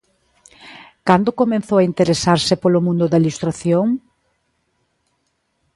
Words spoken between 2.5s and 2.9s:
polo